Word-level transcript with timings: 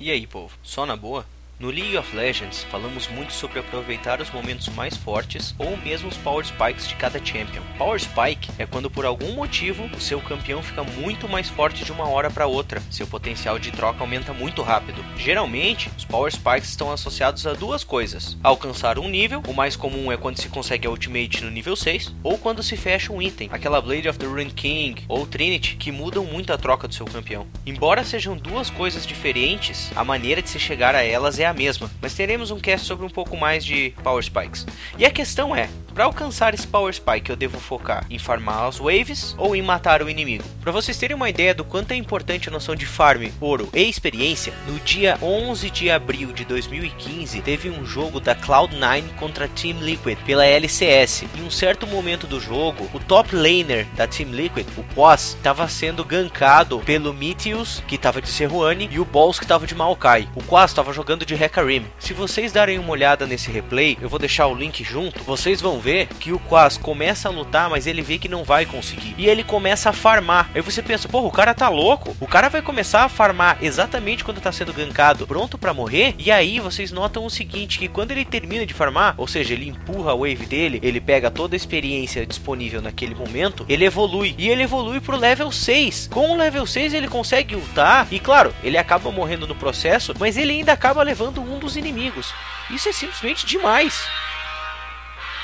E 0.00 0.10
aí, 0.10 0.26
povo? 0.26 0.56
Só 0.62 0.86
na 0.86 0.96
boa? 0.96 1.26
No 1.60 1.70
League 1.70 1.96
of 1.96 2.14
Legends, 2.14 2.62
falamos 2.70 3.08
muito 3.08 3.32
sobre 3.32 3.58
aproveitar 3.58 4.20
os 4.20 4.30
momentos 4.30 4.68
mais 4.68 4.96
fortes 4.96 5.56
ou 5.58 5.76
mesmo 5.78 6.08
os 6.08 6.16
Power 6.16 6.46
Spikes 6.46 6.86
de 6.86 6.94
cada 6.94 7.18
champion. 7.18 7.62
Power 7.76 7.98
Spike 8.00 8.48
é 8.60 8.64
quando 8.64 8.88
por 8.88 9.04
algum 9.04 9.32
motivo 9.32 9.86
o 9.86 10.00
seu 10.00 10.20
campeão 10.20 10.62
fica 10.62 10.84
muito 10.84 11.28
mais 11.28 11.48
forte 11.48 11.84
de 11.84 11.90
uma 11.90 12.08
hora 12.08 12.30
para 12.30 12.46
outra, 12.46 12.80
seu 12.88 13.08
potencial 13.08 13.58
de 13.58 13.72
troca 13.72 14.04
aumenta 14.04 14.32
muito 14.32 14.62
rápido. 14.62 15.04
Geralmente, 15.16 15.90
os 15.98 16.04
Power 16.04 16.32
Spikes 16.32 16.68
estão 16.68 16.92
associados 16.92 17.44
a 17.44 17.54
duas 17.54 17.82
coisas: 17.82 18.36
alcançar 18.40 18.96
um 18.96 19.08
nível, 19.08 19.42
o 19.48 19.52
mais 19.52 19.74
comum 19.74 20.12
é 20.12 20.16
quando 20.16 20.40
se 20.40 20.48
consegue 20.48 20.86
a 20.86 20.90
Ultimate 20.90 21.42
no 21.42 21.50
nível 21.50 21.74
6, 21.74 22.14
ou 22.22 22.38
quando 22.38 22.62
se 22.62 22.76
fecha 22.76 23.12
um 23.12 23.20
item, 23.20 23.48
aquela 23.50 23.80
Blade 23.80 24.08
of 24.08 24.16
the 24.16 24.26
Rune 24.26 24.52
King 24.52 25.02
ou 25.08 25.26
Trinity, 25.26 25.74
que 25.74 25.90
mudam 25.90 26.24
muito 26.24 26.52
a 26.52 26.56
troca 26.56 26.86
do 26.86 26.94
seu 26.94 27.06
campeão. 27.06 27.48
Embora 27.66 28.04
sejam 28.04 28.36
duas 28.36 28.70
coisas 28.70 29.04
diferentes, 29.04 29.90
a 29.96 30.04
maneira 30.04 30.40
de 30.40 30.50
se 30.50 30.60
chegar 30.60 30.94
a 30.94 31.02
elas 31.02 31.40
é 31.40 31.47
a 31.48 31.54
mesma, 31.54 31.90
mas 32.00 32.14
teremos 32.14 32.50
um 32.50 32.58
cast 32.58 32.86
sobre 32.86 33.04
um 33.04 33.10
pouco 33.10 33.36
mais 33.36 33.64
de 33.64 33.94
Power 34.02 34.22
Spikes. 34.22 34.66
E 34.98 35.04
a 35.04 35.10
questão 35.10 35.54
é, 35.54 35.68
para 35.98 36.04
alcançar 36.04 36.54
esse 36.54 36.64
Power 36.64 36.94
Spike 36.94 37.28
eu 37.28 37.34
devo 37.34 37.58
focar 37.58 38.06
em 38.08 38.20
farmar 38.20 38.68
as 38.68 38.78
waves 38.78 39.34
ou 39.36 39.56
em 39.56 39.60
matar 39.60 40.00
o 40.00 40.08
inimigo? 40.08 40.44
Para 40.60 40.70
vocês 40.70 40.96
terem 40.96 41.16
uma 41.16 41.28
ideia 41.28 41.52
do 41.52 41.64
quanto 41.64 41.90
é 41.90 41.96
importante 41.96 42.48
a 42.48 42.52
noção 42.52 42.76
de 42.76 42.86
farm, 42.86 43.24
ouro 43.40 43.68
e 43.74 43.82
experiência, 43.82 44.52
no 44.68 44.78
dia 44.78 45.18
11 45.20 45.68
de 45.70 45.90
abril 45.90 46.30
de 46.30 46.44
2015 46.44 47.40
teve 47.40 47.68
um 47.68 47.84
jogo 47.84 48.20
da 48.20 48.36
Cloud9 48.36 49.16
contra 49.18 49.48
Team 49.48 49.80
Liquid 49.80 50.16
pela 50.24 50.46
LCS. 50.46 51.24
Em 51.36 51.42
um 51.42 51.50
certo 51.50 51.84
momento 51.84 52.28
do 52.28 52.38
jogo, 52.38 52.88
o 52.94 53.00
top 53.00 53.34
laner 53.34 53.84
da 53.96 54.06
Team 54.06 54.30
Liquid, 54.30 54.68
o 54.76 54.84
Quas, 54.94 55.34
estava 55.34 55.66
sendo 55.66 56.04
gankado 56.04 56.78
pelo 56.78 57.12
Meteus, 57.12 57.82
que 57.88 57.96
estava 57.96 58.22
de 58.22 58.28
Serruane, 58.28 58.88
e 58.92 59.00
o 59.00 59.04
Balls, 59.04 59.40
que 59.40 59.44
estava 59.44 59.66
de 59.66 59.74
Maokai. 59.74 60.28
O 60.36 60.44
Quas 60.44 60.70
estava 60.70 60.92
jogando 60.92 61.26
de 61.26 61.34
Hecarim. 61.34 61.86
Se 61.98 62.14
vocês 62.14 62.52
darem 62.52 62.78
uma 62.78 62.92
olhada 62.92 63.26
nesse 63.26 63.50
replay, 63.50 63.98
eu 64.00 64.08
vou 64.08 64.20
deixar 64.20 64.46
o 64.46 64.54
link 64.54 64.84
junto, 64.84 65.24
vocês 65.24 65.60
vão 65.60 65.80
ver 65.80 65.87
que 66.20 66.32
o 66.32 66.38
Quas 66.38 66.76
começa 66.76 67.28
a 67.28 67.32
lutar, 67.32 67.68
mas 67.70 67.86
ele 67.86 68.02
vê 68.02 68.18
que 68.18 68.28
não 68.28 68.44
vai 68.44 68.66
conseguir. 68.66 69.14
E 69.16 69.26
ele 69.26 69.42
começa 69.42 69.90
a 69.90 69.92
farmar. 69.92 70.50
Aí 70.54 70.60
você 70.60 70.82
pensa, 70.82 71.08
porra, 71.08 71.26
o 71.26 71.32
cara 71.32 71.54
tá 71.54 71.68
louco. 71.68 72.16
O 72.20 72.26
cara 72.26 72.48
vai 72.48 72.62
começar 72.62 73.04
a 73.04 73.08
farmar 73.08 73.58
exatamente 73.60 74.24
quando 74.24 74.40
tá 74.40 74.52
sendo 74.52 74.72
gankado, 74.72 75.26
pronto 75.26 75.56
para 75.58 75.74
morrer. 75.74 76.14
E 76.18 76.30
aí 76.30 76.60
vocês 76.60 76.92
notam 76.92 77.24
o 77.24 77.30
seguinte, 77.30 77.78
que 77.78 77.88
quando 77.88 78.12
ele 78.12 78.24
termina 78.24 78.66
de 78.66 78.74
farmar, 78.74 79.14
ou 79.16 79.26
seja, 79.26 79.54
ele 79.54 79.68
empurra 79.68 80.12
a 80.12 80.16
wave 80.16 80.46
dele, 80.46 80.78
ele 80.82 81.00
pega 81.00 81.30
toda 81.30 81.54
a 81.54 81.56
experiência 81.56 82.26
disponível 82.26 82.82
naquele 82.82 83.14
momento, 83.14 83.64
ele 83.68 83.84
evolui. 83.84 84.34
E 84.38 84.48
ele 84.48 84.62
evolui 84.62 85.00
pro 85.00 85.16
level 85.16 85.50
6. 85.50 86.08
Com 86.12 86.32
o 86.32 86.36
level 86.36 86.66
6 86.66 86.94
ele 86.94 87.08
consegue 87.08 87.54
ultar 87.54 88.06
e 88.10 88.18
claro, 88.18 88.54
ele 88.62 88.76
acaba 88.76 89.10
morrendo 89.10 89.46
no 89.46 89.54
processo, 89.54 90.14
mas 90.18 90.36
ele 90.36 90.52
ainda 90.52 90.72
acaba 90.72 91.02
levando 91.02 91.40
um 91.40 91.58
dos 91.58 91.76
inimigos. 91.76 92.32
Isso 92.70 92.88
é 92.88 92.92
simplesmente 92.92 93.46
demais. 93.46 94.06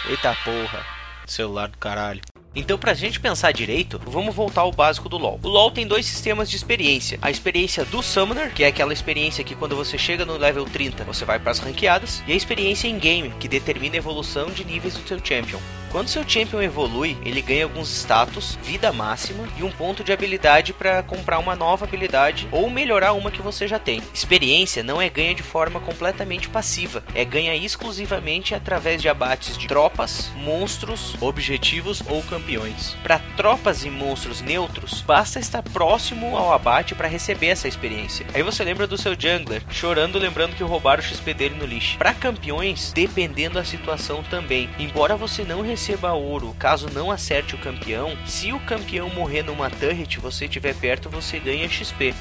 Eita 0.07 0.37
porra. 0.45 0.85
Celular 1.27 1.69
do 1.69 1.79
caralho. 1.79 2.21
Então, 2.55 2.79
pra 2.79 2.93
gente 2.93 3.19
pensar 3.19 3.53
direito, 3.53 3.99
vamos 4.05 4.35
voltar 4.35 4.61
ao 4.61 4.71
básico 4.71 5.09
do 5.09 5.17
LoL. 5.17 5.41
O 5.43 5.49
LoL 5.49 5.71
tem 5.71 5.87
dois 5.87 6.05
sistemas 6.05 6.51
de 6.51 6.57
experiência. 6.57 7.19
A 7.23 7.31
experiência 7.31 7.87
do 7.87 8.03
Summoner, 8.03 8.53
que 8.53 8.63
é 8.63 8.67
aquela 8.67 8.93
experiência 8.93 9.43
que 9.43 9.55
quando 9.55 9.75
você 9.75 9.97
chega 9.97 10.27
no 10.27 10.37
level 10.37 10.67
30, 10.67 11.05
você 11.05 11.25
vai 11.25 11.39
para 11.39 11.51
as 11.51 11.59
ranqueadas, 11.59 12.23
e 12.27 12.33
a 12.33 12.37
experiência 12.37 12.87
em 12.87 12.99
game, 12.99 13.31
que 13.41 13.49
determina 13.49 13.97
a 13.97 13.99
evolução 13.99 14.51
de 14.51 14.63
níveis 14.63 14.95
do 14.95 15.09
seu 15.09 15.19
champion. 15.25 15.59
Quando 15.95 16.09
seu 16.09 16.29
champion 16.29 16.61
evolui, 16.61 17.17
ele 17.25 17.41
ganha 17.41 17.63
alguns 17.63 17.89
status, 17.89 18.59
vida 18.65 18.93
máxima 18.93 19.49
e 19.57 19.63
um 19.63 19.71
ponto 19.71 20.03
de 20.03 20.13
habilidade 20.13 20.73
para 20.73 21.05
comprar 21.05 21.39
uma 21.39 21.55
nova 21.55 21.85
habilidade 21.85 22.49
ou 22.51 22.69
melhorar 22.69 23.13
uma 23.13 23.31
que 23.31 23.41
você 23.41 23.69
já 23.69 23.79
tem. 23.79 24.03
Experiência 24.13 24.83
não 24.83 25.01
é 25.01 25.09
ganha 25.09 25.37
de 25.37 25.45
forma 25.45 25.79
completamente 25.79 26.49
passiva, 26.49 27.05
é 27.15 27.25
ganha 27.25 27.55
exclusivamente 27.55 28.57
através 28.57 29.01
de 29.01 29.09
abates 29.09 29.57
de 29.57 29.69
tropas, 29.69 30.33
monstros, 30.35 31.15
objetivos 31.21 32.03
ou 32.09 32.21
campeões. 32.25 32.97
Para 33.01 33.21
tropas 33.37 33.85
e 33.85 33.89
monstros 33.89 34.41
neutros, 34.41 35.01
basta 35.01 35.39
estar 35.39 35.63
próximo 35.63 36.37
ao 36.37 36.53
abate 36.53 36.97
para 36.97 37.07
receber 37.07 37.51
essa 37.51 37.69
experiência. 37.69 38.27
Aí 38.35 38.43
você 38.43 38.65
lembra 38.65 38.89
do 38.89 38.99
seu 38.99 39.15
jungler 39.17 39.63
chorando 39.71 40.19
lembrando 40.19 40.57
que 40.57 40.65
roubaram 40.65 41.01
o 41.01 41.07
XP 41.07 41.35
dele 41.35 41.55
no 41.55 41.65
lixo. 41.65 41.99
Para 41.99 42.13
campeões, 42.13 42.93
dependendo 42.93 43.55
da 43.55 43.65
situação 43.65 44.25
também, 44.25 44.69
embora 44.77 45.15
você 45.15 45.45
não 45.45 45.63
receba 45.63 45.84
receba 45.85 46.15
ouro 46.15 46.57
caso 46.59 46.89
não 46.95 47.11
acerte 47.11 47.55
o 47.55 47.59
campeão. 47.59 48.17
Se 48.25 48.55
o 48.55 48.61
campeão 48.61 49.11
morrer 49.11 49.43
numa 49.43 49.69
turret 49.69 50.15
e 50.15 50.19
você 50.19 50.47
estiver 50.47 50.75
perto, 50.75 51.11
você 51.11 51.39
ganha 51.39 51.69
XP. 51.69 52.15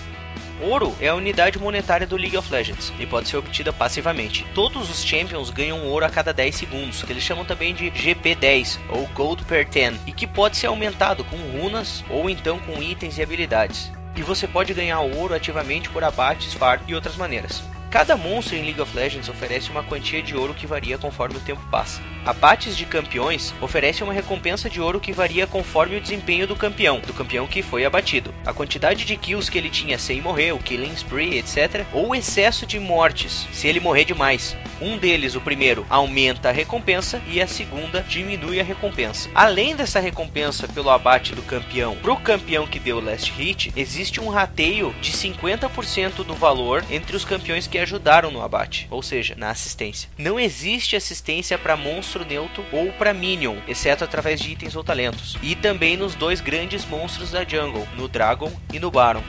Ouro 0.61 0.93
é 0.99 1.07
a 1.07 1.15
unidade 1.15 1.57
monetária 1.57 2.05
do 2.05 2.17
League 2.17 2.35
of 2.35 2.51
Legends 2.51 2.91
e 2.99 3.05
pode 3.05 3.29
ser 3.29 3.37
obtida 3.37 3.71
passivamente. 3.71 4.45
Todos 4.53 4.89
os 4.89 5.05
champions 5.05 5.49
ganham 5.49 5.87
ouro 5.87 6.05
a 6.05 6.09
cada 6.09 6.33
10 6.33 6.53
segundos, 6.53 7.03
que 7.03 7.13
eles 7.13 7.23
chamam 7.23 7.45
também 7.45 7.73
de 7.73 7.89
GP10 7.89 8.79
ou 8.89 9.07
Gold 9.13 9.45
per 9.45 9.65
10, 9.65 10.01
e 10.07 10.11
que 10.11 10.27
pode 10.27 10.57
ser 10.57 10.67
aumentado 10.67 11.23
com 11.23 11.37
runas 11.37 12.03
ou 12.09 12.29
então 12.29 12.59
com 12.59 12.83
itens 12.83 13.17
e 13.17 13.23
habilidades. 13.23 13.89
E 14.13 14.21
você 14.21 14.45
pode 14.45 14.73
ganhar 14.73 14.99
ouro 14.99 15.33
ativamente 15.33 15.89
por 15.89 16.03
abates, 16.03 16.53
farm 16.53 16.81
e 16.85 16.93
outras 16.93 17.15
maneiras. 17.15 17.63
Cada 17.89 18.17
monstro 18.17 18.57
em 18.57 18.65
League 18.65 18.81
of 18.81 18.93
Legends 18.93 19.29
oferece 19.29 19.69
uma 19.69 19.83
quantia 19.83 20.21
de 20.21 20.35
ouro 20.35 20.53
que 20.53 20.67
varia 20.67 20.97
conforme 20.97 21.37
o 21.37 21.41
tempo 21.41 21.61
passa. 21.71 22.01
Abates 22.25 22.77
de 22.77 22.85
campeões 22.85 23.53
oferecem 23.59 24.03
uma 24.03 24.13
recompensa 24.13 24.69
de 24.69 24.79
ouro 24.79 24.99
que 24.99 25.11
varia 25.11 25.45
conforme 25.45 25.97
o 25.97 26.01
desempenho 26.01 26.47
do 26.47 26.55
campeão, 26.55 27.01
do 27.01 27.13
campeão 27.13 27.45
que 27.45 27.61
foi 27.61 27.83
abatido. 27.83 28.33
A 28.45 28.53
quantidade 28.53 29.03
de 29.03 29.17
kills 29.17 29.51
que 29.51 29.57
ele 29.57 29.69
tinha 29.69 29.99
sem 29.99 30.21
morrer, 30.21 30.53
o 30.53 30.57
killing 30.59 30.93
spree, 30.93 31.37
etc, 31.37 31.85
ou 31.91 32.09
o 32.09 32.15
excesso 32.15 32.65
de 32.65 32.79
mortes, 32.79 33.45
se 33.51 33.67
ele 33.67 33.81
morrer 33.81 34.05
demais. 34.05 34.55
Um 34.81 34.97
deles, 34.97 35.35
o 35.35 35.41
primeiro, 35.41 35.85
aumenta 35.89 36.49
a 36.49 36.51
recompensa 36.51 37.21
e 37.27 37.41
a 37.41 37.47
segunda 37.47 38.01
diminui 38.01 38.59
a 38.59 38.63
recompensa. 38.63 39.29
Além 39.35 39.75
dessa 39.75 39.99
recompensa 39.99 40.67
pelo 40.67 40.89
abate 40.89 41.35
do 41.35 41.41
campeão 41.41 41.95
pro 41.97 42.15
campeão 42.17 42.65
que 42.65 42.79
deu 42.79 42.97
o 42.97 43.03
last 43.03 43.31
hit, 43.31 43.71
existe 43.75 44.21
um 44.21 44.29
rateio 44.29 44.95
de 45.01 45.11
50% 45.11 46.23
do 46.25 46.33
valor 46.33 46.83
entre 46.89 47.15
os 47.15 47.25
campeões 47.25 47.67
que 47.67 47.77
ajudaram 47.77 48.31
no 48.31 48.41
abate, 48.41 48.87
ou 48.89 49.01
seja, 49.01 49.35
na 49.37 49.49
assistência. 49.49 50.09
Não 50.17 50.39
existe 50.39 50.95
assistência 50.95 51.57
para 51.57 51.77
monstro 52.13 52.25
neutro 52.25 52.65
ou 52.71 52.91
para 52.93 53.13
minion, 53.13 53.57
exceto 53.67 54.03
através 54.03 54.39
de 54.39 54.51
itens 54.51 54.75
ou 54.75 54.83
talentos. 54.83 55.37
E 55.41 55.55
também 55.55 55.97
nos 55.97 56.13
dois 56.15 56.39
grandes 56.39 56.85
monstros 56.85 57.31
da 57.31 57.43
jungle, 57.43 57.87
no 57.95 58.07
Dragon 58.07 58.51
e 58.71 58.79
no 58.79 58.91
Baron. 58.91 59.23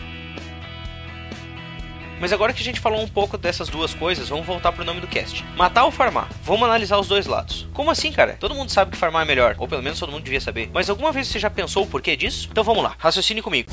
Mas 2.21 2.33
agora 2.33 2.53
que 2.53 2.61
a 2.63 2.65
gente 2.65 2.81
falou 2.81 3.03
um 3.03 3.09
pouco 3.09 3.37
dessas 3.37 3.69
duas 3.69 3.93
coisas, 3.93 4.29
vamos 4.29 4.47
voltar 4.47 4.73
pro 4.73 4.85
nome 4.85 5.01
do 5.01 5.07
cast. 5.07 5.45
Matar 5.57 5.85
ou 5.85 5.91
farmar? 5.91 6.29
Vamos 6.43 6.63
analisar 6.63 6.99
os 6.99 7.09
dois 7.09 7.27
lados. 7.27 7.67
Como 7.73 7.91
assim, 7.91 8.13
cara? 8.13 8.37
Todo 8.39 8.55
mundo 8.55 8.71
sabe 8.71 8.93
que 8.93 8.97
farmar 8.97 9.23
é 9.23 9.27
melhor, 9.27 9.57
ou 9.59 9.67
pelo 9.67 9.83
menos 9.83 9.99
todo 9.99 10.13
mundo 10.13 10.23
devia 10.23 10.41
saber. 10.41 10.71
Mas 10.73 10.89
alguma 10.89 11.11
vez 11.11 11.27
você 11.27 11.39
já 11.39 11.51
pensou 11.51 11.85
o 11.85 11.87
porquê 11.87 12.17
disso? 12.17 12.49
Então 12.51 12.65
vamos 12.65 12.83
lá, 12.83 12.95
raciocine 12.99 13.43
comigo. 13.43 13.71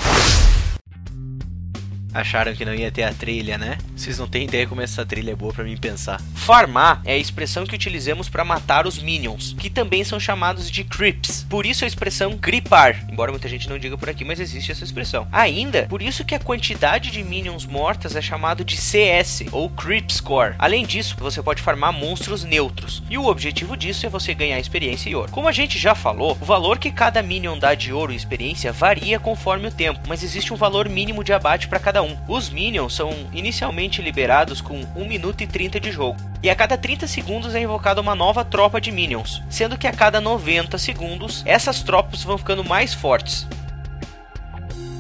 Acharam 2.14 2.54
que 2.54 2.66
não 2.66 2.74
ia 2.74 2.92
ter 2.92 3.04
a 3.04 3.14
trilha, 3.14 3.58
né? 3.58 3.78
Vocês 3.96 4.18
não 4.20 4.28
têm 4.28 4.44
ideia 4.44 4.68
como 4.68 4.82
essa 4.82 5.06
trilha 5.06 5.32
é 5.32 5.36
boa 5.36 5.54
para 5.54 5.64
mim 5.64 5.78
pensar. 5.78 6.22
Farmar 6.36 7.02
é 7.06 7.14
a 7.14 7.18
expressão 7.18 7.66
que 7.66 7.76
utilizamos 7.76 8.28
para 8.28 8.44
matar 8.44 8.86
os 8.86 9.02
minions, 9.02 9.56
que 9.58 9.70
também 9.70 10.04
são 10.04 10.20
chamados 10.20 10.70
de 10.70 10.84
creeps. 10.84 11.46
Por 11.50 11.66
isso 11.66 11.84
a 11.84 11.88
expressão 11.88 12.36
gripar, 12.36 13.06
embora 13.10 13.32
muita 13.32 13.48
gente 13.48 13.70
não 13.70 13.80
diga 13.80 13.98
por 13.98 14.10
aqui, 14.10 14.26
mas 14.26 14.40
existe 14.40 14.72
essa 14.72 14.84
expressão. 14.84 15.28
Ainda, 15.32 15.86
por 15.88 16.02
isso 16.02 16.26
que 16.26 16.36
a 16.36 16.40
quantidade 16.40 17.12
de 17.12 17.24
minions 17.24 17.66
mortas 17.66 18.16
é 18.16 18.22
chamado 18.22 18.66
de 18.66 18.76
CS 18.76 19.44
ou 19.52 19.70
creep 19.70 20.12
score. 20.12 20.56
Além 20.58 20.86
disso, 20.86 21.16
você 21.20 21.42
pode 21.42 21.62
farmar 21.62 21.94
monstros 21.94 22.44
neutros. 22.44 23.02
E 23.10 23.18
o 23.18 23.28
objetivo 23.28 23.78
disso 23.78 24.06
é 24.06 24.10
você 24.10 24.34
ganhar 24.34 24.60
experiência 24.60 25.10
e 25.10 25.16
ouro. 25.16 25.32
Como 25.32 25.48
a 25.48 25.52
gente 25.52 25.80
já 25.80 25.96
falou, 25.96 26.38
o 26.42 26.46
valor 26.46 26.78
que 26.78 26.92
cada 26.92 27.22
minion 27.22 27.58
dá 27.58 27.74
de 27.74 27.94
ouro 27.94 28.12
e 28.12 28.16
experiência 28.16 28.72
varia 28.72 29.20
conforme 29.20 29.68
o 29.68 29.72
tempo, 29.72 30.02
mas 30.08 30.24
existe 30.24 30.54
um 30.54 30.58
valor 30.58 30.90
mínimo 30.90 31.24
de 31.24 31.34
abate 31.34 31.68
para 31.68 31.80
cada 31.80 32.01
um. 32.02 32.18
Os 32.28 32.50
minions 32.50 32.96
são 32.96 33.12
inicialmente 33.34 34.02
liberados 34.02 34.62
com 34.62 34.82
1 34.96 35.08
minuto 35.08 35.42
e 35.42 35.48
30 35.48 35.80
de 35.80 35.92
jogo. 35.92 36.20
E 36.44 36.50
a 36.50 36.56
cada 36.56 36.78
30 36.78 37.08
segundos 37.08 37.53
é 37.53 37.62
invocada 37.62 38.02
uma 38.02 38.16
nova 38.16 38.44
tropa 38.44 38.82
de 38.82 38.92
minions, 38.92 39.42
sendo 39.50 39.78
que 39.78 39.88
a 39.88 39.94
cada 39.94 40.20
90 40.20 40.78
segundos 40.78 41.44
essas 41.46 41.84
tropas 41.84 42.24
vão 42.24 42.38
ficando 42.38 42.64
mais 42.64 42.94
fortes. 42.94 43.48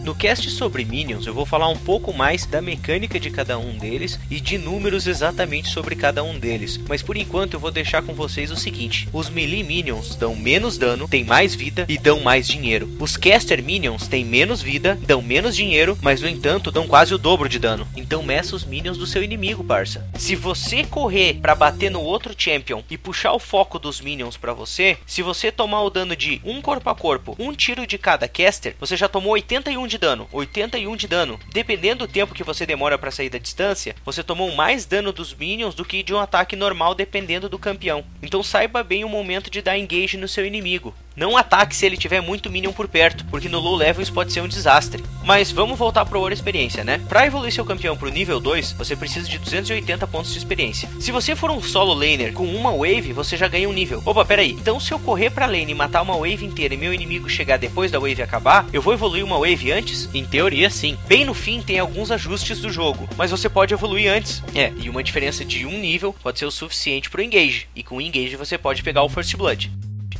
No 0.03 0.15
cast 0.15 0.49
sobre 0.49 0.83
Minions, 0.83 1.27
eu 1.27 1.33
vou 1.33 1.45
falar 1.45 1.67
um 1.67 1.77
pouco 1.77 2.11
mais 2.11 2.47
da 2.47 2.59
mecânica 2.59 3.19
de 3.19 3.29
cada 3.29 3.59
um 3.59 3.77
deles 3.77 4.19
e 4.31 4.39
de 4.39 4.57
números 4.57 5.05
exatamente 5.05 5.69
sobre 5.69 5.95
cada 5.95 6.23
um 6.23 6.39
deles. 6.39 6.79
Mas 6.89 7.03
por 7.03 7.15
enquanto 7.15 7.53
eu 7.53 7.59
vou 7.59 7.69
deixar 7.69 8.01
com 8.01 8.15
vocês 8.15 8.49
o 8.49 8.55
seguinte: 8.55 9.07
os 9.13 9.29
Melee 9.29 9.63
Minions 9.63 10.15
dão 10.15 10.35
menos 10.35 10.75
dano, 10.75 11.07
têm 11.07 11.23
mais 11.23 11.53
vida 11.53 11.85
e 11.87 11.99
dão 11.99 12.19
mais 12.19 12.47
dinheiro. 12.47 12.89
Os 12.99 13.15
Caster 13.15 13.63
Minions 13.63 14.07
têm 14.07 14.25
menos 14.25 14.59
vida, 14.59 14.97
dão 15.05 15.21
menos 15.21 15.55
dinheiro, 15.55 15.95
mas 16.01 16.19
no 16.19 16.27
entanto 16.27 16.71
dão 16.71 16.87
quase 16.87 17.13
o 17.13 17.19
dobro 17.19 17.47
de 17.47 17.59
dano. 17.59 17.87
Então 17.95 18.23
meça 18.23 18.55
os 18.55 18.65
Minions 18.65 18.97
do 18.97 19.05
seu 19.05 19.21
inimigo, 19.21 19.63
parça. 19.63 20.07
Se 20.15 20.35
você 20.35 20.83
correr 20.83 21.35
para 21.35 21.53
bater 21.53 21.91
no 21.91 22.01
outro 22.01 22.33
Champion 22.35 22.81
e 22.89 22.97
puxar 22.97 23.33
o 23.33 23.39
foco 23.39 23.77
dos 23.77 24.01
Minions 24.01 24.35
para 24.35 24.51
você, 24.51 24.97
se 25.05 25.21
você 25.21 25.51
tomar 25.51 25.83
o 25.83 25.91
dano 25.91 26.15
de 26.15 26.41
um 26.43 26.59
corpo 26.59 26.89
a 26.89 26.95
corpo, 26.95 27.35
um 27.37 27.53
tiro 27.53 27.85
de 27.85 27.99
cada 27.99 28.27
Caster, 28.27 28.75
você 28.79 28.97
já 28.97 29.07
tomou 29.07 29.33
81 29.33 29.90
de 29.91 29.97
dano, 29.97 30.27
81 30.31 30.95
de 30.95 31.07
dano. 31.07 31.39
Dependendo 31.51 32.07
do 32.07 32.11
tempo 32.11 32.33
que 32.33 32.43
você 32.43 32.65
demora 32.65 32.97
para 32.97 33.11
sair 33.11 33.29
da 33.29 33.37
distância, 33.37 33.93
você 34.05 34.23
tomou 34.23 34.55
mais 34.55 34.85
dano 34.85 35.11
dos 35.11 35.33
minions 35.33 35.75
do 35.75 35.83
que 35.83 36.01
de 36.01 36.13
um 36.13 36.19
ataque 36.19 36.55
normal 36.55 36.95
dependendo 36.95 37.49
do 37.49 37.59
campeão. 37.59 38.03
Então 38.23 38.41
saiba 38.41 38.83
bem 38.83 39.03
o 39.03 39.09
momento 39.09 39.51
de 39.51 39.61
dar 39.61 39.77
engage 39.77 40.17
no 40.17 40.27
seu 40.29 40.45
inimigo. 40.45 40.95
Não 41.15 41.35
ataque 41.35 41.75
se 41.75 41.85
ele 41.85 41.97
tiver 41.97 42.21
muito 42.21 42.49
minion 42.49 42.71
por 42.71 42.87
perto, 42.87 43.25
porque 43.25 43.49
no 43.49 43.59
low 43.59 43.75
level 43.75 44.01
isso 44.01 44.13
pode 44.13 44.31
ser 44.31 44.41
um 44.41 44.47
desastre. 44.47 45.03
Mas 45.23 45.51
vamos 45.51 45.77
voltar 45.77 46.05
pro 46.05 46.19
Ouro 46.19 46.33
Experiência, 46.33 46.83
né? 46.83 46.99
Para 47.09 47.25
evoluir 47.25 47.51
seu 47.51 47.65
campeão 47.65 47.97
pro 47.97 48.09
nível 48.09 48.39
2, 48.39 48.73
você 48.73 48.95
precisa 48.95 49.27
de 49.27 49.37
280 49.37 50.07
pontos 50.07 50.31
de 50.31 50.37
experiência. 50.37 50.89
Se 50.99 51.11
você 51.11 51.35
for 51.35 51.51
um 51.51 51.61
solo 51.61 51.93
laner 51.93 52.33
com 52.33 52.45
uma 52.45 52.71
wave, 52.71 53.13
você 53.13 53.35
já 53.35 53.47
ganha 53.47 53.69
um 53.69 53.73
nível. 53.73 54.01
Opa, 54.05 54.23
peraí. 54.25 54.51
Então 54.51 54.79
se 54.79 54.93
eu 54.93 54.99
correr 54.99 55.29
pra 55.29 55.45
lane 55.45 55.71
e 55.71 55.75
matar 55.75 56.01
uma 56.01 56.15
wave 56.15 56.45
inteira 56.45 56.73
e 56.73 56.77
meu 56.77 56.93
inimigo 56.93 57.29
chegar 57.29 57.57
depois 57.57 57.91
da 57.91 57.99
wave 57.99 58.21
acabar, 58.21 58.65
eu 58.71 58.81
vou 58.81 58.93
evoluir 58.93 59.25
uma 59.25 59.37
wave 59.37 59.71
antes? 59.71 60.09
Em 60.13 60.25
teoria, 60.25 60.69
sim. 60.69 60.97
Bem 61.07 61.25
no 61.25 61.33
fim 61.33 61.61
tem 61.61 61.79
alguns 61.79 62.09
ajustes 62.11 62.59
do 62.59 62.69
jogo, 62.69 63.07
mas 63.17 63.31
você 63.31 63.49
pode 63.49 63.73
evoluir 63.73 64.11
antes. 64.11 64.41
É, 64.55 64.71
e 64.77 64.89
uma 64.89 65.03
diferença 65.03 65.43
de 65.43 65.65
um 65.65 65.77
nível 65.77 66.15
pode 66.23 66.39
ser 66.39 66.45
o 66.45 66.51
suficiente 66.51 67.09
pro 67.09 67.21
engage. 67.21 67.67
E 67.75 67.83
com 67.83 67.97
o 67.97 68.01
engage 68.01 68.35
você 68.35 68.57
pode 68.57 68.81
pegar 68.81 69.03
o 69.03 69.09
First 69.09 69.35
Blood. 69.35 69.71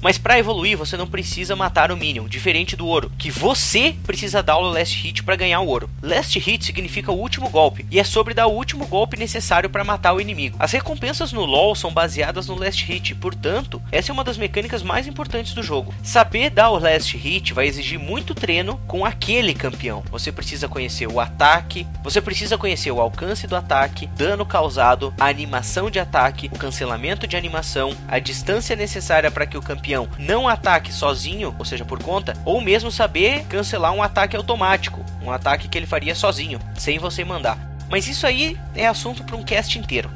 Mas 0.02 0.18
para 0.18 0.40
evoluir, 0.40 0.76
você 0.76 0.98
não 0.98 1.06
precisa 1.06 1.56
matar 1.56 1.92
o 1.92 1.98
Minion, 1.98 2.28
diferente 2.28 2.76
do 2.76 2.88
ouro, 2.88 3.12
que 3.20 3.30
você 3.30 3.96
precisa 4.04 4.42
dar 4.42 4.58
o 4.58 4.70
Last 4.70 4.98
Hit 4.98 5.22
para 5.24 5.36
ganhar 5.36 5.60
o 5.60 5.68
ouro. 5.68 5.90
Last 6.02 6.38
Hit 6.40 6.66
significa 6.66 7.12
o 7.12 7.20
último 7.20 7.50
golpe, 7.50 7.86
e 7.92 8.00
é 8.00 8.04
sobre 8.04 8.34
dar 8.34 8.48
o 8.48 8.54
último 8.54 8.88
golpe 8.88 9.16
necessário 9.16 9.70
para 9.70 9.84
matar 9.84 10.14
o 10.14 10.20
inimigo. 10.20 10.58
As 10.60 10.72
recompensas 10.72 11.32
no 11.32 11.46
LoL 11.46 11.76
são 11.76 11.94
baseadas 11.94 12.48
no 12.48 12.56
Last 12.56 12.84
Hit, 12.84 13.14
portanto, 13.16 13.80
essa 13.92 14.12
é 14.12 14.14
uma 14.14 14.24
das 14.24 14.38
mecânicas 14.38 14.82
mais 14.82 15.06
importantes 15.06 15.54
do 15.54 15.62
jogo. 15.62 15.94
Saber 16.02 16.50
dar 16.50 16.72
o 16.72 16.80
Last 16.80 17.16
Hit 17.16 17.54
vai 17.54 17.68
exigir 17.68 18.00
muito 18.00 18.34
treino 18.34 18.80
com 18.88 19.06
aquele 19.06 19.54
campeão. 19.54 20.04
Você 20.10 20.32
precisa 20.32 20.68
conhecer 20.68 21.08
o 21.08 21.20
ataque, 21.20 21.86
você 22.04 22.20
precisa 22.20 22.58
conhecer 22.58 22.92
o 22.92 23.00
alcance 23.00 23.46
do 23.46 23.56
ataque, 23.56 24.08
dano 24.08 24.48
causado, 24.48 25.14
a 25.20 25.28
animação 25.28 25.92
de 25.92 26.00
ataque, 26.00 26.50
o 26.52 26.58
cancelamento 26.58 27.28
de 27.28 27.38
animação, 27.38 27.96
a 28.08 28.18
distância 28.18 28.76
necessária 28.76 29.30
para 29.30 29.46
que 29.46 29.58
o 29.58 29.62
campeão 29.62 29.91
campeão 29.92 30.08
não 30.18 30.48
ataque 30.48 30.94
sozinho, 30.94 31.54
ou 31.58 31.66
seja, 31.66 31.84
por 31.84 32.02
conta, 32.02 32.34
ou 32.46 32.62
mesmo 32.62 32.92
saber 32.92 33.46
cancelar 33.48 33.92
um 33.92 34.02
ataque 34.02 34.36
automático, 34.36 35.04
um 35.22 35.32
ataque 35.32 35.68
que 35.68 35.78
ele 35.78 35.86
faria 35.86 36.16
sozinho, 36.16 36.60
sem 36.76 36.98
você 36.98 37.24
mandar. 37.26 37.58
Mas 37.90 38.08
isso 38.08 38.26
aí 38.26 38.58
é 38.74 38.88
assunto 38.88 39.24
para 39.24 39.36
um 39.36 39.44
cast 39.44 39.78
inteiro. 39.78 40.10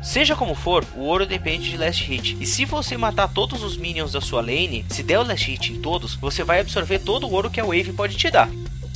Seja 0.00 0.36
como 0.36 0.54
for, 0.54 0.84
o 0.94 1.00
ouro 1.00 1.26
depende 1.26 1.68
de 1.68 1.76
last 1.76 2.04
hit. 2.04 2.36
E 2.40 2.46
se 2.46 2.64
você 2.64 2.96
matar 2.96 3.26
todos 3.28 3.64
os 3.64 3.76
minions 3.76 4.12
da 4.12 4.20
sua 4.20 4.40
lane, 4.40 4.86
se 4.88 5.02
der 5.02 5.18
o 5.18 5.26
last 5.26 5.50
hit 5.50 5.72
em 5.72 5.80
todos, 5.80 6.14
você 6.14 6.44
vai 6.44 6.60
absorver 6.60 7.00
todo 7.00 7.26
o 7.26 7.32
ouro 7.32 7.50
que 7.50 7.60
a 7.60 7.64
wave 7.64 7.92
pode 7.92 8.16
te 8.16 8.30
dar. 8.30 8.48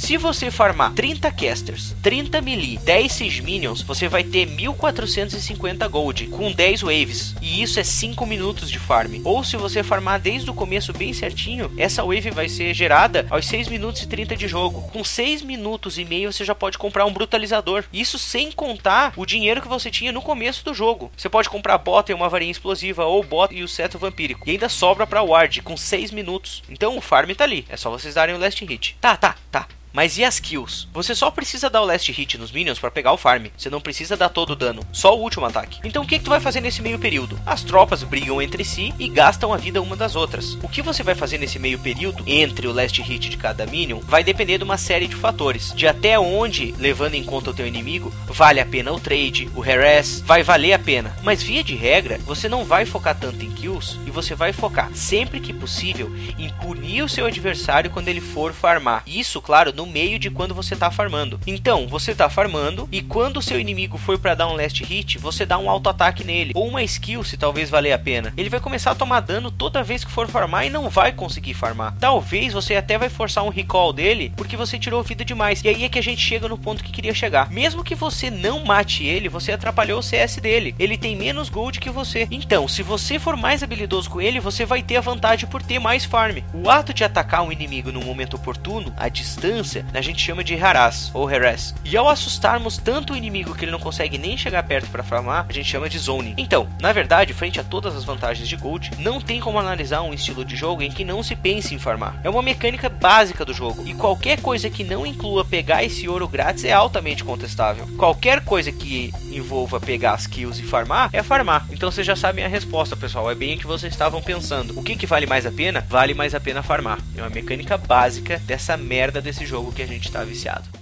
Se 0.02 0.16
você 0.16 0.50
farmar 0.50 0.92
30 0.94 1.30
casters, 1.30 1.94
30 2.02 2.40
melee, 2.40 2.76
10 2.76 3.12
siege 3.12 3.40
minions, 3.40 3.82
você 3.82 4.08
vai 4.08 4.24
ter 4.24 4.46
1450 4.46 5.86
gold 5.86 6.26
com 6.26 6.50
10 6.50 6.82
waves. 6.82 7.36
E 7.40 7.62
isso 7.62 7.78
é 7.78 7.84
5 7.84 8.26
minutos 8.26 8.68
de 8.68 8.80
farm. 8.80 9.20
Ou 9.22 9.44
se 9.44 9.56
você 9.56 9.80
farmar 9.84 10.18
desde 10.20 10.50
o 10.50 10.54
começo 10.54 10.92
bem 10.92 11.12
certinho, 11.12 11.72
essa 11.78 12.02
wave 12.02 12.32
vai 12.32 12.48
ser 12.48 12.74
gerada 12.74 13.28
aos 13.30 13.46
6 13.46 13.68
minutos 13.68 14.02
e 14.02 14.08
30 14.08 14.34
de 14.34 14.48
jogo. 14.48 14.82
Com 14.90 15.04
6 15.04 15.42
minutos 15.42 15.96
e 15.96 16.04
meio 16.04 16.32
você 16.32 16.44
já 16.44 16.54
pode 16.54 16.78
comprar 16.78 17.06
um 17.06 17.12
brutalizador. 17.12 17.84
Isso 17.92 18.18
sem 18.18 18.50
contar 18.50 19.12
o 19.16 19.24
dinheiro 19.24 19.62
que 19.62 19.68
você 19.68 19.88
tinha 19.88 20.10
no 20.10 20.20
começo 20.20 20.64
do 20.64 20.74
jogo. 20.74 21.12
Você 21.16 21.28
pode 21.28 21.48
comprar 21.48 21.78
bota 21.78 22.10
e 22.10 22.14
uma 22.14 22.28
varinha 22.28 22.50
explosiva 22.50 23.04
ou 23.04 23.22
bota 23.22 23.54
e 23.54 23.62
o 23.62 23.68
seto 23.68 24.00
vampírico. 24.00 24.48
E 24.48 24.50
ainda 24.50 24.68
sobra 24.68 25.06
para 25.06 25.22
ward 25.22 25.62
com 25.62 25.76
6 25.76 26.10
minutos. 26.10 26.60
Então 26.68 26.98
o 26.98 27.00
farm 27.00 27.30
tá 27.30 27.44
ali. 27.44 27.64
É 27.68 27.76
só 27.76 27.88
vocês 27.88 28.14
darem 28.14 28.34
o 28.34 28.38
last 28.38 28.64
hit. 28.64 28.96
Tá, 29.00 29.16
tá, 29.16 29.36
tá. 29.48 29.68
Mas 29.92 30.16
e 30.16 30.24
as 30.24 30.40
kills? 30.40 30.88
Você 30.94 31.14
só 31.14 31.30
precisa 31.30 31.68
dar 31.68 31.82
o 31.82 31.84
last 31.84 32.10
hit 32.10 32.38
nos 32.38 32.50
minions 32.50 32.78
para 32.78 32.90
pegar 32.90 33.12
o 33.12 33.18
farm. 33.18 33.46
Você 33.56 33.68
não 33.68 33.80
precisa 33.80 34.16
dar 34.16 34.30
todo 34.30 34.50
o 34.50 34.56
dano, 34.56 34.82
só 34.90 35.14
o 35.14 35.20
último 35.20 35.44
ataque. 35.44 35.80
Então 35.84 36.02
o 36.02 36.06
que, 36.06 36.18
que 36.18 36.24
tu 36.24 36.30
vai 36.30 36.40
fazer 36.40 36.62
nesse 36.62 36.80
meio 36.80 36.98
período? 36.98 37.38
As 37.44 37.62
tropas 37.62 38.02
brigam 38.02 38.40
entre 38.40 38.64
si 38.64 38.94
e 38.98 39.06
gastam 39.08 39.52
a 39.52 39.58
vida 39.58 39.82
uma 39.82 39.94
das 39.94 40.16
outras. 40.16 40.54
O 40.62 40.68
que 40.68 40.80
você 40.80 41.02
vai 41.02 41.14
fazer 41.14 41.36
nesse 41.36 41.58
meio 41.58 41.78
período, 41.78 42.24
entre 42.26 42.66
o 42.66 42.72
last 42.72 43.00
hit 43.02 43.28
de 43.28 43.36
cada 43.36 43.66
minion, 43.66 44.00
vai 44.00 44.24
depender 44.24 44.56
de 44.56 44.64
uma 44.64 44.78
série 44.78 45.06
de 45.06 45.14
fatores. 45.14 45.74
De 45.74 45.86
até 45.86 46.18
onde, 46.18 46.74
levando 46.78 47.14
em 47.14 47.24
conta 47.24 47.50
o 47.50 47.54
teu 47.54 47.66
inimigo, 47.66 48.12
vale 48.28 48.60
a 48.60 48.66
pena 48.66 48.92
o 48.92 49.00
trade, 49.00 49.50
o 49.54 49.62
harass, 49.62 50.22
vai 50.24 50.42
valer 50.42 50.72
a 50.72 50.78
pena. 50.78 51.14
Mas 51.22 51.42
via 51.42 51.62
de 51.62 51.74
regra, 51.74 52.18
você 52.18 52.48
não 52.48 52.64
vai 52.64 52.86
focar 52.86 53.18
tanto 53.18 53.44
em 53.44 53.50
kills 53.50 53.98
e 54.06 54.10
você 54.10 54.34
vai 54.34 54.52
focar, 54.54 54.90
sempre 54.94 55.38
que 55.38 55.52
possível, 55.52 56.10
em 56.38 56.48
punir 56.54 57.02
o 57.02 57.08
seu 57.08 57.26
adversário 57.26 57.90
quando 57.90 58.08
ele 58.08 58.20
for 58.20 58.54
farmar. 58.54 59.02
Isso, 59.06 59.40
claro, 59.42 59.72
no 59.72 59.81
meio 59.86 60.18
de 60.18 60.30
quando 60.30 60.54
você 60.54 60.74
está 60.74 60.90
farmando. 60.90 61.40
Então, 61.46 61.86
você 61.86 62.12
está 62.12 62.28
farmando 62.28 62.88
e 62.90 63.02
quando 63.02 63.38
o 63.38 63.42
seu 63.42 63.58
inimigo 63.58 63.98
for 63.98 64.18
para 64.18 64.34
dar 64.34 64.48
um 64.48 64.56
last 64.56 64.82
hit, 64.84 65.18
você 65.18 65.44
dá 65.44 65.58
um 65.58 65.70
auto-ataque 65.70 66.24
nele 66.24 66.52
ou 66.54 66.68
uma 66.68 66.82
skill 66.82 67.24
se 67.24 67.36
talvez 67.36 67.70
valer 67.70 67.92
a 67.92 67.98
pena. 67.98 68.32
Ele 68.36 68.50
vai 68.50 68.60
começar 68.60 68.92
a 68.92 68.94
tomar 68.94 69.20
dano 69.20 69.50
toda 69.50 69.82
vez 69.82 70.04
que 70.04 70.10
for 70.10 70.28
farmar 70.28 70.66
e 70.66 70.70
não 70.70 70.88
vai 70.88 71.12
conseguir 71.12 71.54
farmar. 71.54 71.94
Talvez 71.98 72.52
você 72.52 72.76
até 72.76 72.98
vai 72.98 73.08
forçar 73.08 73.44
um 73.44 73.48
recall 73.48 73.92
dele 73.92 74.32
porque 74.36 74.56
você 74.56 74.78
tirou 74.78 75.02
vida 75.02 75.24
demais. 75.24 75.62
E 75.64 75.68
aí 75.68 75.84
é 75.84 75.88
que 75.88 75.98
a 75.98 76.02
gente 76.02 76.20
chega 76.20 76.48
no 76.48 76.58
ponto 76.58 76.84
que 76.84 76.92
queria 76.92 77.14
chegar. 77.14 77.50
Mesmo 77.50 77.84
que 77.84 77.94
você 77.94 78.30
não 78.30 78.64
mate 78.64 79.04
ele, 79.04 79.28
você 79.28 79.52
atrapalhou 79.52 79.98
o 79.98 80.02
CS 80.02 80.36
dele. 80.36 80.74
Ele 80.78 80.96
tem 80.96 81.16
menos 81.16 81.48
gold 81.48 81.80
que 81.80 81.90
você. 81.90 82.26
Então, 82.30 82.66
se 82.68 82.82
você 82.82 83.18
for 83.18 83.36
mais 83.36 83.62
habilidoso 83.62 84.10
com 84.10 84.20
ele, 84.20 84.40
você 84.40 84.64
vai 84.64 84.82
ter 84.82 84.96
a 84.96 85.00
vantagem 85.00 85.48
por 85.48 85.62
ter 85.62 85.78
mais 85.78 86.04
farm. 86.04 86.38
O 86.52 86.70
ato 86.70 86.92
de 86.92 87.04
atacar 87.04 87.42
um 87.42 87.52
inimigo 87.52 87.92
no 87.92 88.00
momento 88.00 88.34
oportuno, 88.34 88.92
a 88.96 89.08
distância, 89.08 89.71
a 89.92 90.00
gente 90.00 90.22
chama 90.22 90.44
de 90.44 90.54
harass 90.54 91.10
ou 91.14 91.28
harass. 91.28 91.74
E 91.84 91.96
ao 91.96 92.08
assustarmos 92.08 92.78
tanto 92.78 93.12
o 93.12 93.16
inimigo 93.16 93.54
que 93.54 93.64
ele 93.64 93.72
não 93.72 93.78
consegue 93.78 94.18
nem 94.18 94.36
chegar 94.36 94.62
perto 94.62 94.90
para 94.90 95.02
farmar, 95.02 95.46
a 95.48 95.52
gente 95.52 95.68
chama 95.68 95.88
de 95.88 95.98
zoning. 95.98 96.34
Então, 96.36 96.68
na 96.80 96.92
verdade, 96.92 97.32
frente 97.32 97.60
a 97.60 97.64
todas 97.64 97.96
as 97.96 98.04
vantagens 98.04 98.48
de 98.48 98.56
Gold, 98.56 98.90
não 98.98 99.20
tem 99.20 99.40
como 99.40 99.58
analisar 99.58 100.02
um 100.02 100.14
estilo 100.14 100.44
de 100.44 100.56
jogo 100.56 100.82
em 100.82 100.90
que 100.90 101.04
não 101.04 101.22
se 101.22 101.34
pense 101.34 101.74
em 101.74 101.78
farmar. 101.78 102.20
É 102.22 102.30
uma 102.30 102.42
mecânica 102.42 102.88
básica 102.88 103.44
do 103.44 103.54
jogo 103.54 103.86
e 103.86 103.94
qualquer 103.94 104.40
coisa 104.40 104.68
que 104.68 104.84
não 104.84 105.06
inclua 105.06 105.44
pegar 105.44 105.84
esse 105.84 106.08
ouro 106.08 106.28
grátis 106.28 106.64
é 106.64 106.72
altamente 106.72 107.24
contestável. 107.24 107.86
Qualquer 107.96 108.44
coisa 108.44 108.70
que 108.70 109.12
envolva 109.36 109.80
pegar 109.80 110.12
as 110.12 110.26
kills 110.26 110.60
e 110.60 110.66
farmar 110.66 111.10
é 111.12 111.22
farmar. 111.22 111.66
Então 111.70 111.90
vocês 111.90 112.06
já 112.06 112.16
sabem 112.16 112.44
a 112.44 112.48
resposta, 112.48 112.96
pessoal. 112.96 113.30
É 113.30 113.34
bem 113.34 113.54
o 113.54 113.58
que 113.58 113.66
vocês 113.66 113.92
estavam 113.92 114.22
pensando. 114.22 114.78
O 114.78 114.82
que, 114.82 114.96
que 114.96 115.06
vale 115.06 115.26
mais 115.26 115.46
a 115.46 115.52
pena? 115.52 115.86
Vale 115.88 116.14
mais 116.14 116.34
a 116.34 116.40
pena 116.40 116.62
farmar. 116.62 116.98
É 117.16 117.22
uma 117.22 117.30
mecânica 117.30 117.76
básica 117.76 118.38
dessa 118.40 118.76
merda 118.76 119.20
desse 119.20 119.46
jogo 119.46 119.72
que 119.72 119.82
a 119.82 119.86
gente 119.86 120.06
está 120.06 120.24
viciado. 120.24 120.81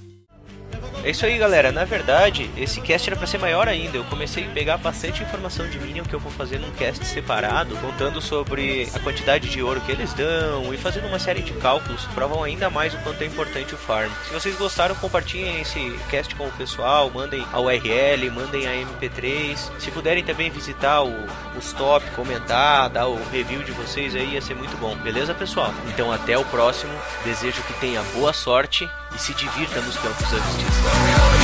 É 1.02 1.10
isso 1.10 1.24
aí, 1.24 1.38
galera. 1.38 1.72
Na 1.72 1.84
verdade, 1.84 2.50
esse 2.56 2.78
cast 2.80 3.08
era 3.08 3.16
para 3.16 3.26
ser 3.26 3.38
maior 3.38 3.66
ainda. 3.66 3.96
Eu 3.96 4.04
comecei 4.04 4.44
a 4.44 4.50
pegar 4.50 4.76
bastante 4.76 5.22
informação 5.22 5.66
de 5.66 5.78
Minion 5.78 6.04
que 6.04 6.14
eu 6.14 6.20
vou 6.20 6.30
fazer 6.30 6.58
num 6.58 6.70
cast 6.72 7.04
separado, 7.06 7.74
contando 7.76 8.20
sobre 8.20 8.86
a 8.94 8.98
quantidade 8.98 9.48
de 9.48 9.62
ouro 9.62 9.80
que 9.80 9.90
eles 9.90 10.12
dão 10.12 10.72
e 10.74 10.76
fazendo 10.76 11.06
uma 11.06 11.18
série 11.18 11.40
de 11.40 11.52
cálculos 11.54 12.04
que 12.04 12.14
provam 12.14 12.44
ainda 12.44 12.68
mais 12.68 12.92
o 12.92 12.98
quanto 12.98 13.22
é 13.22 13.26
importante 13.26 13.74
o 13.74 13.78
farm. 13.78 14.12
Se 14.28 14.34
vocês 14.34 14.56
gostaram, 14.56 14.94
compartilhem 14.94 15.62
esse 15.62 15.98
cast 16.10 16.34
com 16.34 16.46
o 16.46 16.52
pessoal, 16.52 17.10
mandem 17.10 17.44
a 17.50 17.58
URL, 17.58 18.30
mandem 18.30 18.68
a 18.68 18.72
MP3. 18.72 19.56
Se 19.78 19.90
puderem 19.90 20.22
também 20.22 20.50
visitar 20.50 21.02
o, 21.02 21.14
os 21.56 21.72
top, 21.72 22.04
comentar, 22.10 22.90
dar 22.90 23.06
o 23.06 23.18
review 23.30 23.62
de 23.62 23.72
vocês 23.72 24.14
aí, 24.14 24.34
ia 24.34 24.42
ser 24.42 24.54
muito 24.54 24.76
bom. 24.76 24.94
Beleza, 24.96 25.32
pessoal? 25.32 25.72
Então 25.88 26.12
até 26.12 26.36
o 26.36 26.44
próximo. 26.44 26.92
Desejo 27.24 27.62
que 27.62 27.72
tenha 27.80 28.02
boa 28.14 28.34
sorte 28.34 28.86
e 29.14 29.18
se 29.18 29.34
divirta 29.34 29.80
nos 29.80 29.96
campos 29.96 30.30
da 30.30 30.38
justiça. 30.38 31.39